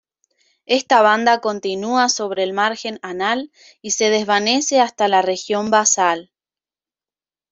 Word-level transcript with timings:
Esta 0.65 1.03
banda 1.03 1.41
continúa 1.41 2.09
sobre 2.09 2.41
el 2.41 2.53
margen 2.53 2.97
anal 3.03 3.51
y 3.83 3.91
se 3.91 4.09
desvanece 4.09 4.79
hasta 4.81 5.07
la 5.07 5.21
región 5.21 5.69
basal. 5.69 6.31